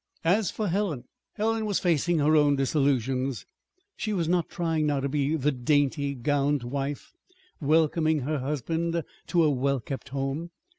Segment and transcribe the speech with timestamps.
[0.25, 1.03] As for Helen
[1.33, 3.45] Helen was facing her own disillusions.
[3.95, 7.13] She was not trying now to be the daintily gowned wife
[7.59, 10.49] welcoming her husband to a well kept home.